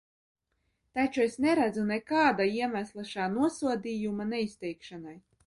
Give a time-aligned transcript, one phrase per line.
[0.99, 5.17] Taču es neredzu nekāda iemesla šā nosodījuma neizteikšanai.